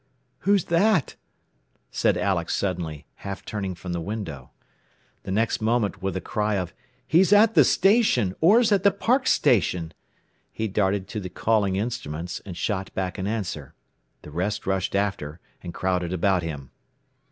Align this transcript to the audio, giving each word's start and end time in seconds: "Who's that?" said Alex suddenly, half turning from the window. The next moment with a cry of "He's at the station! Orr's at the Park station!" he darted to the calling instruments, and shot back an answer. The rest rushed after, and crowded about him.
"Who's 0.39 0.65
that?" 0.65 1.15
said 1.91 2.17
Alex 2.17 2.55
suddenly, 2.55 3.05
half 3.17 3.45
turning 3.45 3.75
from 3.75 3.93
the 3.93 4.01
window. 4.01 4.49
The 5.21 5.31
next 5.31 5.61
moment 5.61 6.01
with 6.01 6.17
a 6.17 6.21
cry 6.21 6.55
of 6.55 6.73
"He's 7.05 7.31
at 7.31 7.53
the 7.53 7.63
station! 7.63 8.33
Orr's 8.41 8.71
at 8.71 8.81
the 8.81 8.89
Park 8.89 9.27
station!" 9.27 9.93
he 10.51 10.67
darted 10.67 11.07
to 11.09 11.19
the 11.19 11.29
calling 11.29 11.75
instruments, 11.75 12.41
and 12.47 12.57
shot 12.57 12.91
back 12.95 13.19
an 13.19 13.27
answer. 13.27 13.75
The 14.23 14.31
rest 14.31 14.65
rushed 14.65 14.95
after, 14.95 15.39
and 15.61 15.71
crowded 15.71 16.13
about 16.13 16.41
him. 16.41 16.71